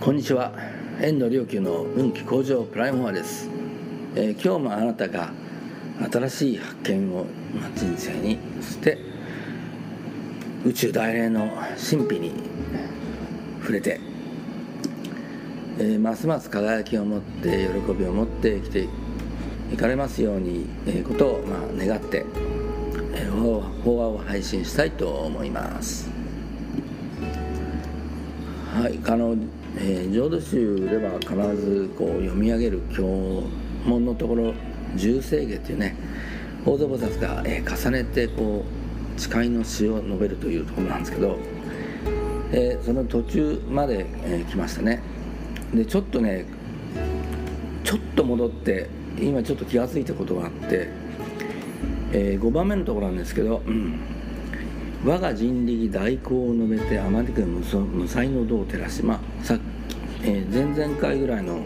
[0.00, 0.52] こんにちは。
[1.00, 3.48] 遠藤良久の運気向上プライムフォアです、
[4.14, 5.32] えー、今日もあなたが
[6.12, 7.26] 新しい発見を
[7.74, 8.96] 人生にそして
[10.64, 11.50] 宇宙大霊の
[11.90, 12.32] 神秘に
[13.60, 14.00] 触れて、
[15.78, 18.88] えー、ますます輝きを持って喜びを持って生きて
[19.72, 22.24] いかれますように、えー、ことを、まあ、願って、
[23.14, 23.30] えー、
[23.82, 26.08] 法話を配信したいと思います。
[28.72, 29.34] はいあの
[29.80, 33.02] えー、浄土宗では必ずこう読み上げる経
[33.86, 34.52] 文のところ
[34.96, 35.96] 十聖下っていうね
[36.64, 38.64] 法蔵菩薩が、えー、重ねてこ
[39.16, 41.38] う誓いの詩を述べるというところなんですけど、
[42.52, 45.00] えー、その途中まで、えー、来ましたね。
[45.72, 46.46] でちょっとね
[47.84, 48.88] ちょっと戻って
[49.20, 50.88] 今ちょっと気が付いたことがあって、
[52.12, 53.98] えー、5番目のところなんですけど、うん。
[55.04, 59.56] 我が人力代行を述べてあまりく無才の道を照らしまあさ、
[60.22, 61.64] えー、前々回ぐらいの、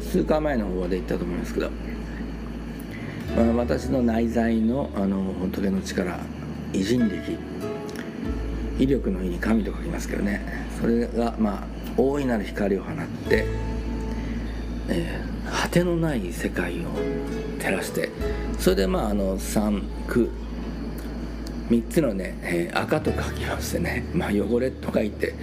[0.00, 1.70] 数回前の方で言ったと思いますけど、
[3.36, 6.18] まあ、私の内在のあの仏の力
[6.72, 7.38] 偉人力
[8.78, 10.40] 威力の意に神と書きますけどね
[10.80, 12.94] それがまあ大いなる光を放っ
[13.28, 13.46] て、
[14.88, 16.88] えー、果てのない世界を
[17.58, 18.10] 照らして
[18.58, 20.30] それでまああの三区
[21.68, 25.34] 3つのね、えー、赤と書きましてね、まあ、汚れと書いて、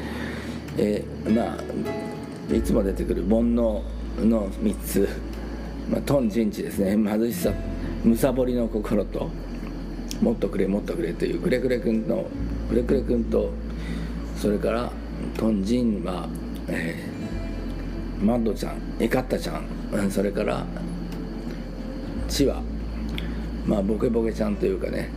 [0.82, 3.82] えー、まあいつも出てくる煩悩
[4.24, 5.10] の3つ、
[5.92, 6.96] まあ、トン人知ですね。
[6.96, 7.52] 貧しさ
[8.04, 9.30] むさぼりの心と
[10.22, 12.26] もっとくれもっとくれというくれくれくんの
[12.70, 13.52] くれくれくんと
[14.38, 14.92] それから
[15.38, 16.30] トンジンは、
[16.70, 19.60] えー、マッドちゃんエカッタちゃ
[19.98, 20.66] んそれから
[22.30, 22.62] チワ。
[23.66, 25.10] まあボケボケちゃんというかね。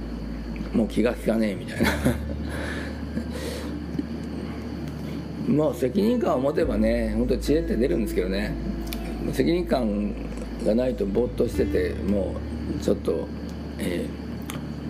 [0.75, 1.91] もう気が利かねえみたいな。
[5.53, 8.55] もう責任感を持てばね本当知恵って出るんですけどね。
[9.33, 10.15] 責任感
[10.65, 12.35] がないとぼーっとしてても
[12.79, 13.29] うちょっと、
[13.79, 14.07] え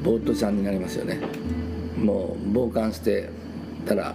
[0.00, 1.18] ー、ぼーっとちゃんになりますよね。
[1.98, 3.28] もう傍観して
[3.84, 4.14] たら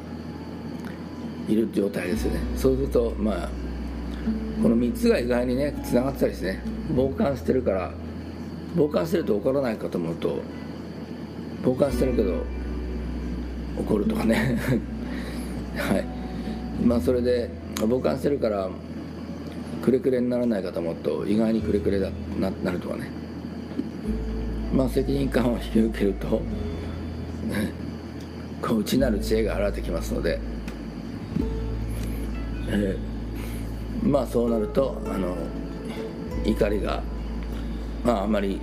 [1.49, 2.39] いる状態ですよね。
[2.55, 3.49] そうするとまあ
[4.63, 6.63] この3つが意外にねつながってたりしてね
[6.95, 7.91] 傍観してるから
[8.75, 10.39] 傍観してると怒らないかと思うと
[11.63, 12.43] 傍観してるけど
[13.77, 14.57] 怒るとかね。
[15.75, 16.16] はい。
[16.87, 18.69] まあそれで傍観してるから
[19.83, 22.09] くれくれにならないかと思うと意外にくれくれだ
[22.39, 23.11] ななるとかね。
[24.73, 27.71] まあ責任感を引き受けると、ね、
[28.61, 30.39] こう内なる知恵が現れてきますので、
[32.69, 35.35] えー、まあそうなるとあの
[36.45, 37.01] 怒りが
[38.05, 38.61] まああまり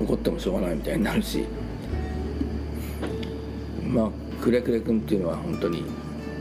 [0.00, 1.46] 怒ってもしょうがないみたいになるし。
[3.82, 5.84] まあくれくれ君っていうのは本当に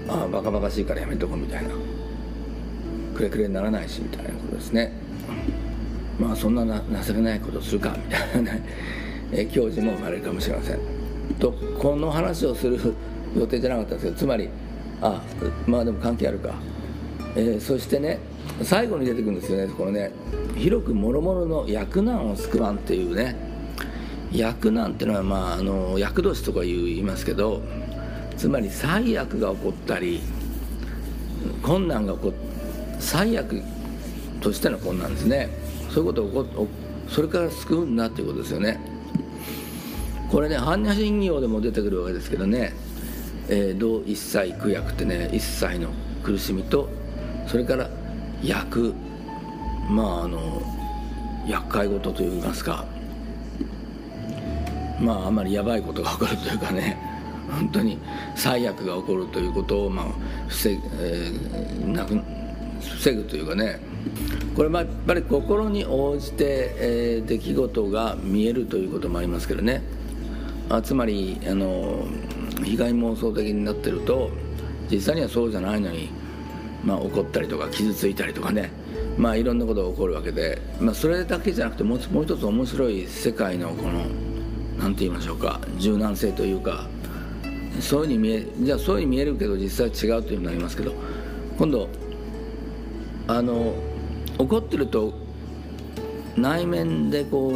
[0.08, 1.70] ああバカバカしいからやめとこうみたいな。
[3.16, 4.92] くれくれにならないしみたいなことですね。
[6.20, 8.64] まあそんなな情けないことするかみたいなね、
[9.32, 10.80] え教授も生まれるかもしれません。
[11.40, 12.78] とこの話をする
[13.36, 14.50] 予定じゃなかったんですけどつまり
[15.02, 15.22] あ
[15.66, 16.54] まあでも関係あるか、
[17.36, 18.20] えー、そしてね
[18.62, 19.74] 最後に出てくるんですよね。
[19.76, 20.12] このね
[20.56, 23.36] 広く諸々の役難を救わんっていうね。
[24.32, 27.62] 役なんていうのは、まあ、あの厄年とか言いますけど
[28.38, 30.22] つまり最悪が起こったり
[31.62, 32.34] 困難が起こっ
[33.00, 33.62] 最悪
[34.42, 35.50] としての困難ですね。
[35.90, 36.68] そういうことを起こ
[37.08, 38.80] それから救うんだっていうことですよね。
[40.30, 42.74] これね般若心経でも出てくるわけですけどね
[43.48, 45.90] 「えー、同一切苦役」ってね一切の
[46.24, 46.90] 苦しみと
[47.48, 47.90] それから
[48.44, 48.94] 役
[49.90, 50.62] まああの
[51.48, 52.86] 厄介事といいますか。
[55.00, 57.15] まああまりやばいことが起こるというかね。
[57.56, 57.98] 本当に
[58.36, 60.06] 最悪が起こるということを、まあ、
[60.48, 62.20] 防ぐ、えー、なく
[62.80, 63.80] 防ぐというかね。
[64.56, 69.82] これやっぱり心に応じて、えー、出来事が見えるということもありますけどね。
[70.70, 72.06] あつまりあの
[72.64, 74.32] 被害妄想的になってると
[74.90, 76.10] 実際にはそうじゃないのに、
[76.84, 78.72] まあ、怒ったりとか傷ついたりとかね。
[79.18, 84.06] まあいろんなことが起こるわけで、まあ、それだけじゃなくてもうもう一つ面白い世界のこの
[84.78, 86.88] 何て言いましょうか柔軟性というか
[87.82, 90.94] そういうふうに見えじゃあそういうふうに見えるけど実際違うというふうになりますけど
[91.58, 91.90] 今度
[93.28, 93.74] あの
[94.38, 95.14] 怒ってると
[96.38, 97.48] 内面でこ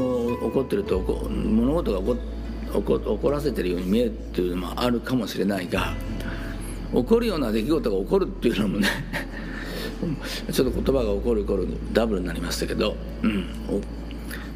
[0.41, 5.93] う怒ってると物事が起こ怒らせてるように見えるっていうのもあるかもしれないが
[6.93, 8.87] 起こるような出来事が起こるっていうのもね
[10.51, 13.45] ちょっと言葉が起こる頃にダブルになりましたけど、うん、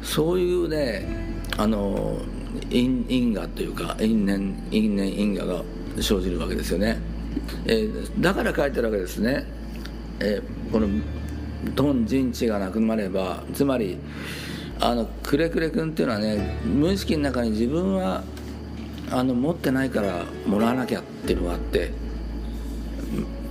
[0.02, 1.06] そういうね
[1.56, 2.18] あの
[2.70, 5.62] 因因果というか因縁因縁因果が
[6.00, 6.98] 生じるわけですよね。
[7.66, 9.44] えー、だから書いてるわけですね、
[10.20, 10.88] えー、この
[11.74, 13.98] 頓人知がなくなればつまり
[14.80, 18.22] あのくれくれ君っていうのはね無意識の中に自分は
[19.10, 21.90] あの持ってないからもらわなきゃっていうのがあって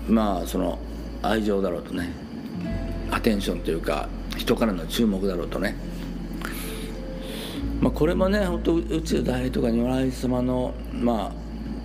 [0.07, 0.79] まあその
[1.21, 2.11] 愛情だろうとね
[3.11, 5.75] アテンションというか人からの注目だろうとね、
[7.83, 11.33] まあ、これもね本当宇宙大とか如来様のまあ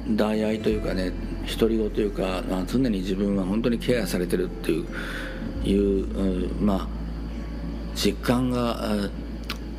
[0.08, 1.10] 大愛というかね
[1.58, 4.86] 独り言というか、まあ、常に自分は本当にケアされてるっていう
[5.64, 6.88] いう、うまあ
[7.96, 9.10] 実感が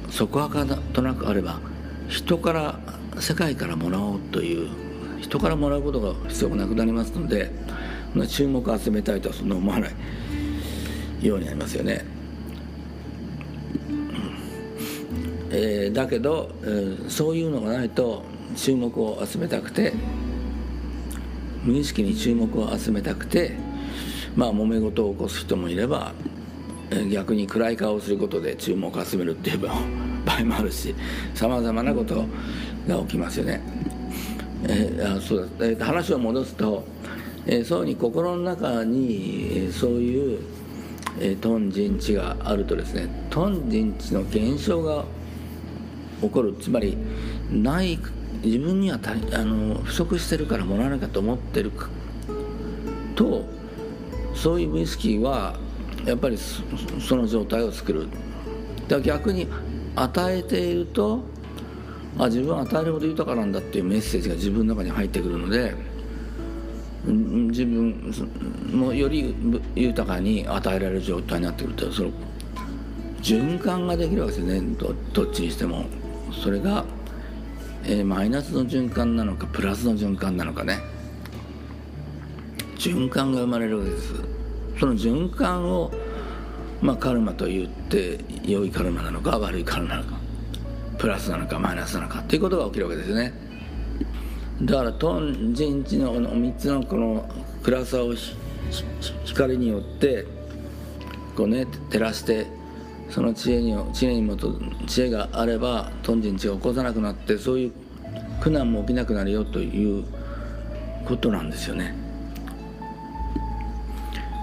[0.10, 1.62] そこはかとなくあれば
[2.10, 2.80] 人から
[3.22, 4.70] 世界からもらおうという
[5.22, 7.50] 人からもらうことが必要なくなりますので
[8.28, 9.88] 注目を集めたいとはそんな思わな
[11.22, 12.19] いようになりますよね。
[15.62, 18.24] えー、だけど、えー、そういうのがないと
[18.56, 19.92] 注目を集めたくて
[21.66, 23.58] 無意識に注目を集めたくて
[24.38, 26.14] まあ揉め事を起こす人もいれば
[27.12, 29.60] 逆に暗い顔をすることで注目を集めるっていう
[30.26, 30.96] 場合もあるし
[31.36, 32.24] さまざまなこと
[32.88, 33.62] が起きますよね。
[34.64, 36.84] えー、あそうだ、えー、話を戻すと、
[37.46, 40.40] えー、そうに心の中に、えー、そういう、
[41.20, 45.06] えー、トン人知があるとですねトン人知の現象が
[46.22, 46.54] 起こる。
[46.60, 46.98] つまり
[47.52, 48.00] ない
[48.44, 51.72] 自分にはたあの不足してるからもらわなきゃと思ってる
[53.16, 53.44] と
[54.34, 55.56] そういう無意識は
[56.06, 58.08] やっぱりその状態を作る。
[58.88, 59.48] だから逆に
[59.96, 61.22] 与えていると
[62.18, 65.76] あ自分は与えるほど豊かなんだっていうメッセージが自分の中に入ってくるので
[67.06, 68.14] 自分
[68.74, 69.36] もより
[69.76, 72.12] 豊かに与えられる状態になってくるとその
[73.22, 74.76] 循環ができるわけですよね。
[75.14, 75.86] どっちにしても。
[76.34, 76.86] それが、
[77.84, 80.80] えー、マイナスの循環なのかプラスの循環なのかね。
[82.78, 84.14] 循環が生まれるわけです。
[84.80, 85.92] その循環を
[86.82, 90.18] まあカルマと言って良いカルマなのか悪いカルマなのか
[90.98, 93.34] プラスなのかマイナスなのかっていうことが起きるわけですよね。
[94.62, 97.30] だからトン人知のこの3つのこの
[97.64, 98.14] 暗さを
[99.26, 100.26] 光によって
[101.36, 102.48] こうね照らして
[103.10, 107.72] その知恵に知恵にもと知恵があればトン人知が起こさなくなってそういう
[108.40, 110.06] 苦難も起きなくなるよという
[111.06, 111.96] ことなんですよね。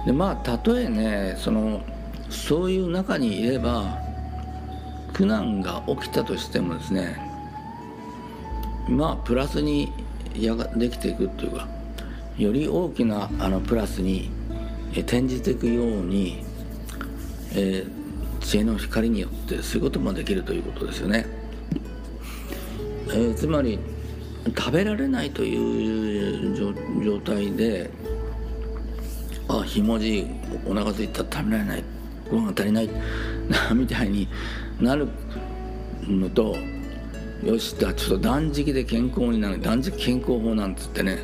[0.05, 1.83] でまあたとえねその
[2.31, 4.01] そういう中にいれば
[5.13, 7.19] 苦難が起きたとしてもですね
[8.89, 9.93] まあプラスに
[10.35, 11.69] やができていくというか
[12.39, 14.31] より大きなあのプラスに
[14.93, 16.45] 転じていくように、
[17.53, 17.96] えー、
[18.47, 21.27] 知恵の光によってそういうこともできるということですよね。
[23.09, 23.81] えー、つまり
[24.57, 26.55] 食べられないという
[27.05, 27.91] 状態で
[29.49, 30.27] あひもじい
[30.65, 31.85] お腹すいた食べられない
[32.31, 32.91] ご飯が足りない
[33.75, 34.29] みたいに
[34.81, 35.09] なる
[36.07, 36.57] のと
[37.45, 41.19] よしじゃちょっと断食で健康になる断食健康法なんつってね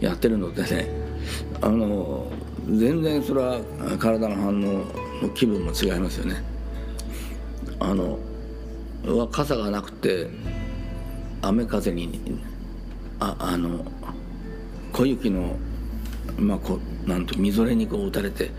[0.00, 0.88] やってるのでね
[1.60, 2.32] あの
[2.70, 3.60] 全然それは
[3.98, 6.42] 体の反応気分も違いますよね
[7.80, 8.18] あの
[9.30, 10.28] 傘がなくて
[11.42, 12.40] 雨風に
[13.20, 13.84] ああの
[14.92, 15.56] 小雪の
[16.38, 18.50] まあこなんとみぞれにこう打たれて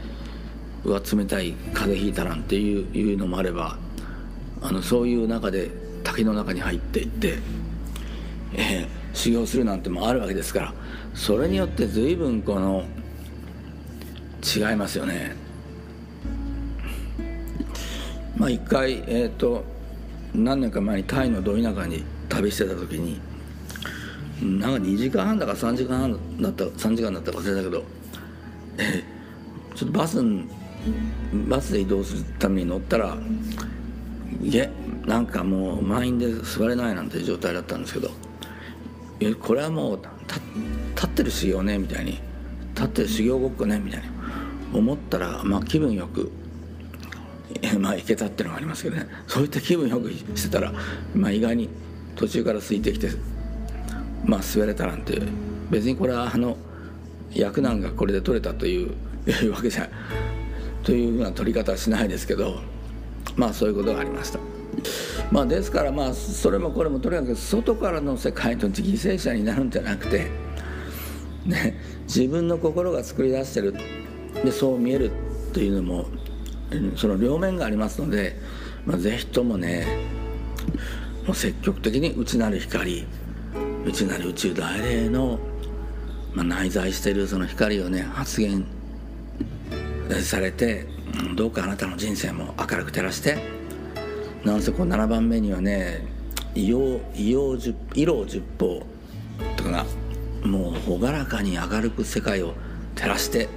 [0.84, 3.78] うわ冷たい風邪ひいたなんていういうのもあれば
[4.62, 5.70] あのそういう中で
[6.04, 7.38] 滝の中に入っていって、
[8.54, 10.74] えー、修行するなんてもあるわけですから
[11.14, 12.86] それによって随分この
[14.44, 15.49] 違いますよね。
[18.40, 19.64] まあ一回え、ー、と
[20.34, 23.20] 何年か前にタイのど田舎に旅してた時に
[24.42, 27.84] なんか2時間半だか3時間半だった3時間だったか忘れたけど
[28.78, 29.04] え
[29.76, 30.24] ちょっとバス
[31.48, 33.18] バスで移動するために乗ったら
[34.42, 34.70] いえ
[35.06, 38.10] なんかもう満員で座れないなんていう状態だったんですけど
[39.20, 40.00] いこれはもう
[40.96, 42.20] 立ってる修行ねみたいに
[42.76, 44.08] 立ってる修行ごっこねみたいに
[44.74, 46.32] 思ったら、まあ、気分よく
[47.80, 50.74] まあ行けたっていうのがありますけどねそういった気分よくしてたら、
[51.16, 51.70] まあ、意外に
[52.16, 53.10] 途中から空いてきて
[54.26, 55.22] まあ座れたなんて
[55.70, 56.58] 別にこれはあの
[57.34, 58.92] 役難がこれで取れたという
[59.28, 59.90] いう わけじゃ
[60.84, 62.62] というふうな取り方はしないですけど
[63.36, 64.40] まあそういうことがありました。
[65.32, 70.32] まあ、ですからまあそれもこれもとにかく外からの世界の犠牲者になるんじゃなくて、
[71.46, 73.76] ね、自分の心が作り出してる
[74.44, 75.12] でそう見える
[75.54, 76.08] というのも
[76.96, 78.36] その両面がありますので、
[78.86, 79.88] まあ、ぜひともね
[81.26, 83.06] もう積極的に内なる光
[83.86, 85.40] 内なる宇宙大霊の
[86.34, 88.66] まあ、内在しているその光をね発言
[90.22, 90.86] されて
[91.36, 93.38] どうかあなたの人生も明るく照らして
[94.44, 96.06] なんせこう7番目にはね
[96.56, 98.86] 異様異様十色十法
[99.58, 99.86] とかが
[100.44, 102.54] もう朗らかに明るく世界を
[102.96, 103.50] 照らして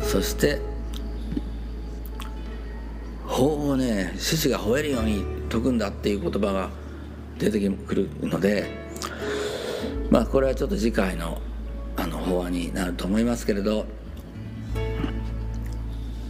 [0.00, 0.60] そして
[3.40, 6.70] 法をね獅子が吠えるように説くんだっていう言葉が
[7.38, 8.66] 出てくるので
[10.10, 11.40] まあこれはちょっと次回の
[11.96, 13.86] あの法案になると思いますけれど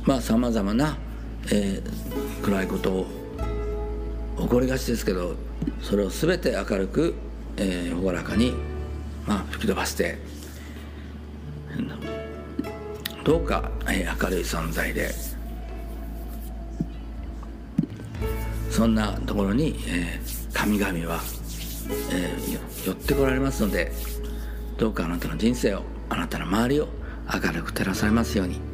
[0.04, 0.96] まあさまざまな、
[1.52, 3.06] えー、暗いことを
[4.38, 5.34] 起こりがちですけど
[5.82, 7.14] それを全て明るく、
[7.56, 8.54] えー、朗らかに、
[9.26, 10.18] まあ、吹き飛ばして
[13.24, 15.10] どうか、えー、明るい存在で
[18.70, 21.20] そんなところに、えー、神々は、
[22.12, 23.92] えー、寄ってこられますので
[24.78, 26.88] どうかあなたの人生をあなたの周りを
[27.32, 28.69] 明るく照らされますように。